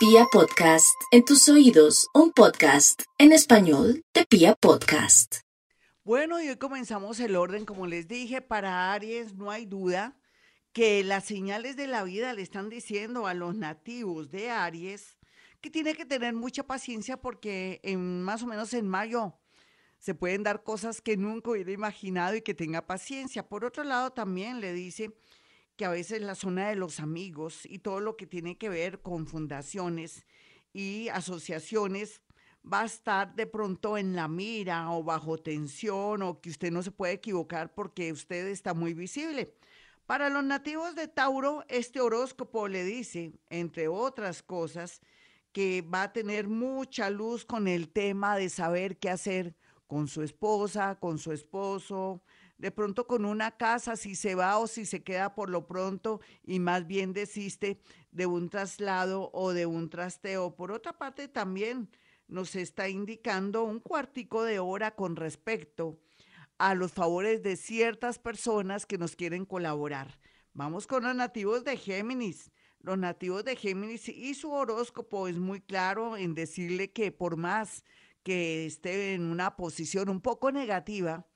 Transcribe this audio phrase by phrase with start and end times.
[0.00, 5.40] Pia Podcast, en tus oídos, un podcast en español de Pia Podcast.
[6.04, 10.16] Bueno, y hoy comenzamos el orden, como les dije, para Aries no hay duda
[10.72, 15.18] que las señales de la vida le están diciendo a los nativos de Aries
[15.60, 19.34] que tiene que tener mucha paciencia porque en más o menos en mayo
[19.98, 23.46] se pueden dar cosas que nunca hubiera imaginado y que tenga paciencia.
[23.46, 25.12] Por otro lado, también le dice
[25.80, 29.00] que a veces la zona de los amigos y todo lo que tiene que ver
[29.00, 30.26] con fundaciones
[30.74, 32.20] y asociaciones
[32.70, 36.82] va a estar de pronto en la mira o bajo tensión o que usted no
[36.82, 39.54] se puede equivocar porque usted está muy visible.
[40.04, 45.00] Para los nativos de Tauro, este horóscopo le dice, entre otras cosas,
[45.50, 49.56] que va a tener mucha luz con el tema de saber qué hacer
[49.86, 52.22] con su esposa, con su esposo,
[52.60, 56.20] de pronto con una casa, si se va o si se queda por lo pronto
[56.44, 57.80] y más bien desiste
[58.12, 60.54] de un traslado o de un trasteo.
[60.54, 61.88] Por otra parte, también
[62.28, 65.98] nos está indicando un cuartico de hora con respecto
[66.58, 70.18] a los favores de ciertas personas que nos quieren colaborar.
[70.52, 72.50] Vamos con los nativos de Géminis.
[72.80, 77.84] Los nativos de Géminis y su horóscopo es muy claro en decirle que por más
[78.22, 81.26] que esté en una posición un poco negativa,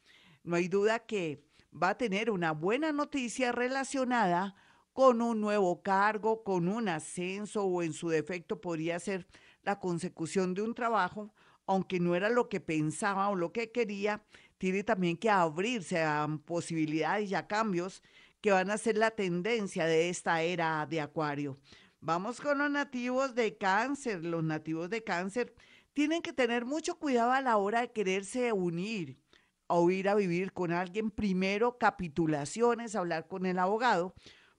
[0.44, 1.42] no hay duda que
[1.72, 4.54] va a tener una buena noticia relacionada
[4.92, 9.26] con un nuevo cargo, con un ascenso o en su defecto podría ser
[9.62, 11.34] la consecución de un trabajo,
[11.66, 14.22] aunque no era lo que pensaba o lo que quería,
[14.58, 18.02] tiene también que abrirse a posibilidades y a cambios
[18.40, 21.58] que van a ser la tendencia de esta era de Acuario.
[22.00, 24.22] Vamos con los nativos de cáncer.
[24.22, 25.54] Los nativos de cáncer
[25.94, 29.23] tienen que tener mucho cuidado a la hora de quererse unir
[29.66, 31.10] o ir a vivir con alguien.
[31.10, 34.14] Primero, capitulaciones, hablar con el abogado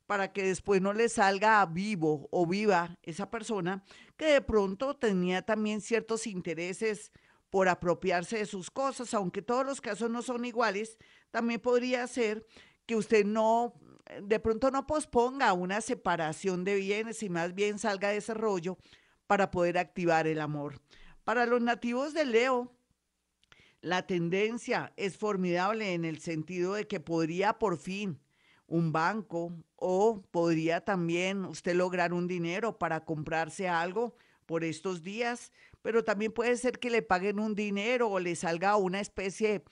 [0.05, 3.83] para que después no le salga vivo o viva esa persona
[4.17, 7.11] que de pronto tenía también ciertos intereses
[7.49, 10.97] por apropiarse de sus cosas, aunque todos los casos no son iguales,
[11.31, 12.45] también podría ser
[12.85, 13.73] que usted no,
[14.21, 18.33] de pronto no posponga una separación de bienes y más bien salga de ese
[19.25, 20.81] para poder activar el amor.
[21.23, 22.75] Para los nativos de Leo,
[23.81, 28.19] la tendencia es formidable en el sentido de que podría por fin
[28.67, 34.15] un banco o podría también usted lograr un dinero para comprarse algo
[34.45, 38.75] por estos días, pero también puede ser que le paguen un dinero o le salga
[38.75, 39.63] una especie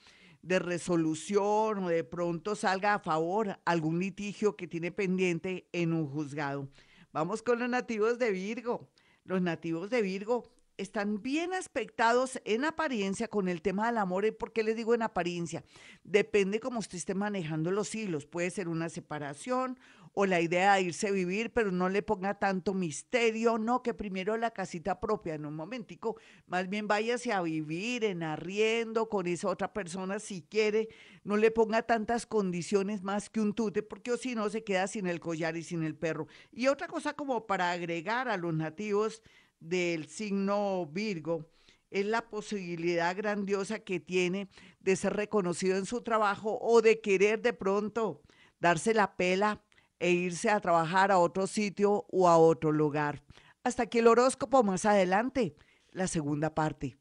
[0.42, 6.06] de resolución o de pronto salga a favor algún litigio que tiene pendiente en un
[6.06, 6.68] juzgado.
[7.12, 8.90] Vamos con los nativos de Virgo.
[9.24, 14.24] Los nativos de Virgo están bien aspectados en apariencia con el tema del amor.
[14.24, 15.64] ¿Y por qué les digo en apariencia?
[16.02, 18.26] Depende cómo usted esté manejando los hilos.
[18.26, 19.78] Puede ser una separación
[20.14, 23.94] o la idea de irse a vivir, pero no le ponga tanto misterio, no, que
[23.94, 29.26] primero la casita propia, en un momentico, más bien váyase a vivir en arriendo con
[29.26, 30.88] esa otra persona si quiere,
[31.24, 34.86] no le ponga tantas condiciones más que un tute, porque o si no se queda
[34.86, 36.28] sin el collar y sin el perro.
[36.52, 39.20] Y otra cosa como para agregar a los nativos
[39.64, 41.48] del signo Virgo
[41.90, 44.48] es la posibilidad grandiosa que tiene
[44.80, 48.22] de ser reconocido en su trabajo o de querer de pronto
[48.60, 49.62] darse la pela
[49.98, 53.22] e irse a trabajar a otro sitio o a otro lugar.
[53.62, 55.56] Hasta que el horóscopo más adelante,
[55.92, 56.98] la segunda parte.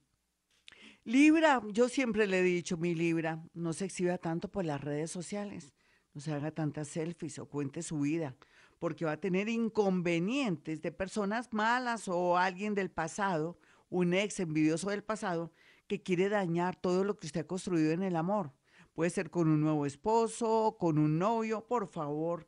[1.03, 5.11] Libra, yo siempre le he dicho, mi Libra, no se exhiba tanto por las redes
[5.11, 5.73] sociales,
[6.13, 8.37] no se haga tantas selfies o cuente su vida
[8.83, 13.57] porque va a tener inconvenientes de personas malas o alguien del pasado,
[13.87, 15.53] un ex envidioso del pasado,
[15.87, 18.51] que quiere dañar todo lo que usted ha construido en el amor.
[18.93, 22.45] Puede ser con un nuevo esposo, con un novio, por favor.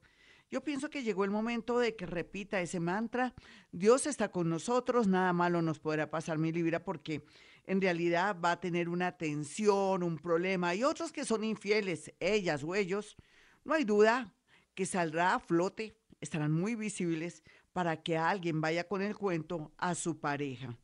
[0.51, 3.33] Yo pienso que llegó el momento de que repita ese mantra,
[3.71, 7.25] Dios está con nosotros, nada malo nos podrá pasar mi libra porque
[7.63, 10.75] en realidad va a tener una tensión, un problema.
[10.75, 13.15] Y otros que son infieles, ellas o ellos,
[13.63, 14.33] no hay duda
[14.73, 19.95] que saldrá a flote estarán muy visibles para que alguien vaya con el cuento a
[19.95, 20.77] su pareja.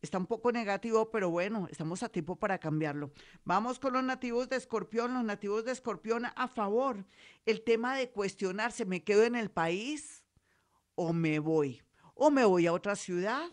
[0.00, 3.10] Está un poco negativo, pero bueno, estamos a tiempo para cambiarlo.
[3.44, 7.04] Vamos con los nativos de Escorpión, los nativos de Escorpión a favor.
[7.44, 10.24] El tema de cuestionarse, ¿me quedo en el país
[10.94, 11.82] o me voy?
[12.14, 13.48] ¿O me voy a otra ciudad?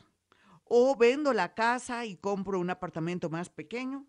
[0.65, 4.05] ¿O vendo la casa y compro un apartamento más pequeño?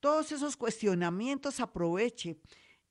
[0.00, 2.38] Todos esos cuestionamientos aproveche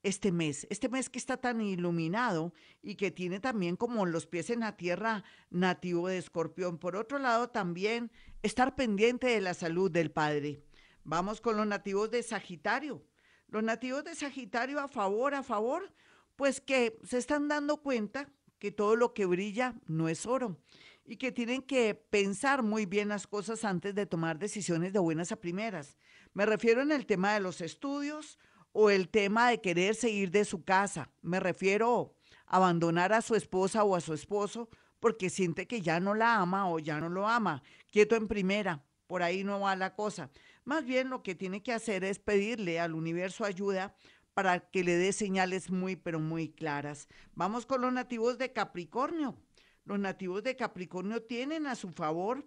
[0.06, 2.54] este mes, este mes que está tan iluminado
[2.84, 6.78] y que tiene también como los pies en la tierra nativo de escorpión.
[6.78, 8.12] Por otro lado, también
[8.44, 10.64] estar pendiente de la salud del padre.
[11.04, 13.04] Vamos con los nativos de Sagitario.
[13.48, 15.92] Los nativos de Sagitario a favor, a favor,
[16.36, 18.30] pues que se están dando cuenta
[18.60, 20.62] que todo lo que brilla no es oro
[21.04, 25.32] y que tienen que pensar muy bien las cosas antes de tomar decisiones de buenas
[25.32, 25.98] a primeras.
[26.36, 28.38] Me refiero en el tema de los estudios
[28.78, 31.10] o el tema de querer seguir de su casa.
[31.22, 32.14] Me refiero
[32.46, 34.68] a abandonar a su esposa o a su esposo
[35.00, 37.64] porque siente que ya no la ama o ya no lo ama.
[37.90, 40.30] Quieto en primera, por ahí no va la cosa.
[40.66, 43.96] Más bien lo que tiene que hacer es pedirle al universo ayuda
[44.34, 47.08] para que le dé señales muy, pero muy claras.
[47.34, 49.38] Vamos con los nativos de Capricornio.
[49.86, 52.46] Los nativos de Capricornio tienen a su favor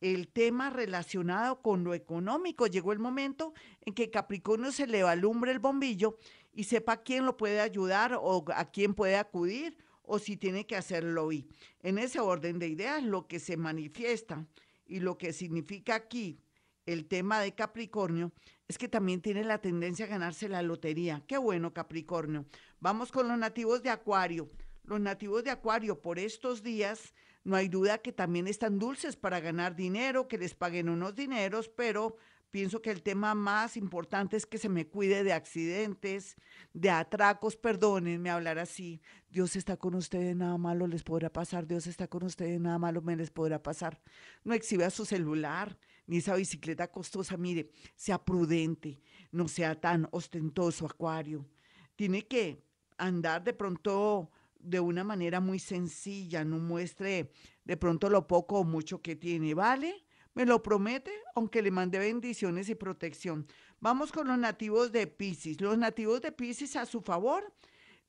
[0.00, 2.66] el tema relacionado con lo económico.
[2.66, 3.54] Llegó el momento
[3.84, 6.18] en que Capricornio se le alumbre el bombillo
[6.52, 10.76] y sepa quién lo puede ayudar o a quién puede acudir o si tiene que
[10.76, 11.48] hacerlo hoy.
[11.82, 14.46] En ese orden de ideas, lo que se manifiesta
[14.86, 16.40] y lo que significa aquí
[16.86, 18.32] el tema de Capricornio
[18.68, 21.22] es que también tiene la tendencia a ganarse la lotería.
[21.26, 22.46] Qué bueno, Capricornio.
[22.80, 24.50] Vamos con los nativos de Acuario.
[24.84, 27.12] Los nativos de Acuario por estos días
[27.46, 31.68] no hay duda que también están dulces para ganar dinero, que les paguen unos dineros,
[31.68, 32.16] pero
[32.50, 36.34] pienso que el tema más importante es que se me cuide de accidentes,
[36.72, 39.00] de atracos, perdónenme hablar así.
[39.30, 41.68] Dios está con ustedes, nada malo les podrá pasar.
[41.68, 44.02] Dios está con ustedes, nada malo me les podrá pasar.
[44.42, 45.78] No exhiba su celular,
[46.08, 47.36] ni esa bicicleta costosa.
[47.36, 49.00] Mire, sea prudente,
[49.30, 51.46] no sea tan ostentoso, Acuario.
[51.94, 52.66] Tiene que
[52.98, 54.32] andar de pronto
[54.66, 57.30] de una manera muy sencilla, no muestre
[57.64, 60.04] de pronto lo poco o mucho que tiene, ¿vale?
[60.34, 63.46] Me lo promete, aunque le mande bendiciones y protección.
[63.80, 65.60] Vamos con los nativos de Pisces.
[65.60, 67.54] Los nativos de Pisces a su favor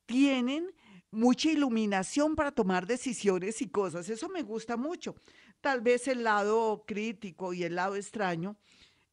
[0.06, 0.70] tienen
[1.12, 4.10] mucha iluminación para tomar decisiones y cosas.
[4.10, 5.16] Eso me gusta mucho.
[5.62, 8.58] Tal vez el lado crítico y el lado extraño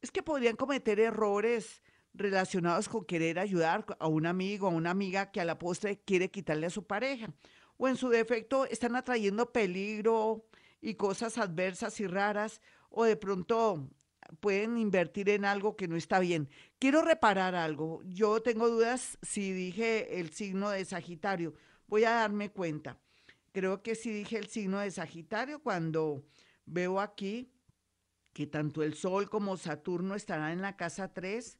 [0.01, 1.81] es que podrían cometer errores
[2.17, 6.31] relacionados con querer ayudar a un amigo, a una amiga que a la postre quiere
[6.31, 7.33] quitarle a su pareja.
[7.77, 10.45] O en su defecto están atrayendo peligro
[10.81, 13.89] y cosas adversas y raras o de pronto
[14.39, 16.49] pueden invertir en algo que no está bien.
[16.79, 18.01] Quiero reparar algo.
[18.05, 21.53] Yo tengo dudas si dije el signo de Sagitario.
[21.87, 22.97] Voy a darme cuenta.
[23.51, 26.25] Creo que sí dije el signo de Sagitario cuando
[26.65, 27.51] veo aquí
[28.33, 31.57] que tanto el Sol como Saturno estarán en la casa 3,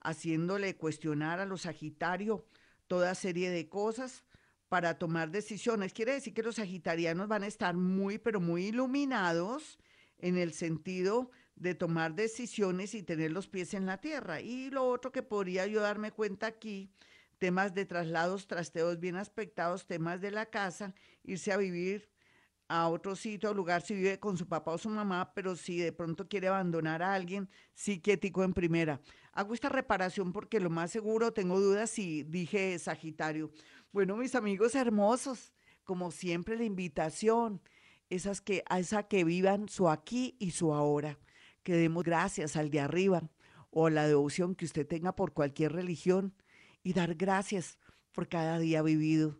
[0.00, 2.42] haciéndole cuestionar a los Sagitarios
[2.86, 4.24] toda serie de cosas
[4.68, 5.92] para tomar decisiones.
[5.92, 9.78] Quiere decir que los sagitarianos van a estar muy, pero muy iluminados
[10.18, 14.40] en el sentido de tomar decisiones y tener los pies en la tierra.
[14.40, 16.90] Y lo otro que podría yo darme cuenta aquí,
[17.38, 22.08] temas de traslados, trasteos bien aspectados, temas de la casa, irse a vivir
[22.68, 25.78] a otro sitio o lugar si vive con su papá o su mamá, pero si
[25.78, 29.00] de pronto quiere abandonar a alguien, sí quietico en primera.
[29.32, 33.50] Hago esta reparación porque lo más seguro, tengo dudas si dije Sagitario.
[33.92, 35.52] Bueno, mis amigos hermosos,
[35.84, 37.60] como siempre la invitación
[38.10, 41.18] esas que, a esa que vivan su aquí y su ahora.
[41.62, 43.28] Que demos gracias al de arriba
[43.70, 46.34] o a la devoción que usted tenga por cualquier religión
[46.82, 47.78] y dar gracias
[48.12, 49.38] por cada día vivido.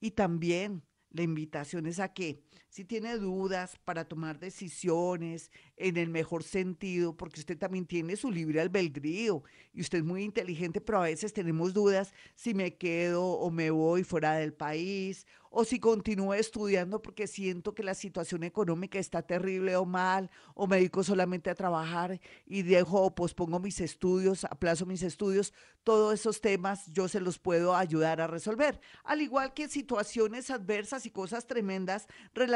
[0.00, 6.08] Y también la invitación es a que si tiene dudas para tomar decisiones en el
[6.08, 9.42] mejor sentido, porque usted también tiene su libre albedrío
[9.72, 13.70] y usted es muy inteligente, pero a veces tenemos dudas si me quedo o me
[13.70, 19.22] voy fuera del país o si continúo estudiando porque siento que la situación económica está
[19.22, 24.44] terrible o mal, o me dedico solamente a trabajar y dejo o pospongo mis estudios,
[24.44, 25.52] aplazo mis estudios,
[25.84, 28.80] todos esos temas yo se los puedo ayudar a resolver.
[29.04, 32.51] Al igual que situaciones adversas y cosas tremendas relacionadas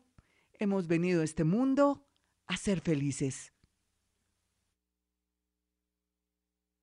[0.59, 2.05] hemos venido a este mundo
[2.45, 3.52] a ser felices.